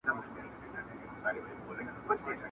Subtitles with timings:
[2.07, 2.33] وکړه.